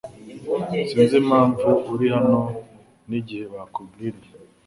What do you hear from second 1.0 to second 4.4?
impamvu uri hano nigihe bakubwiriye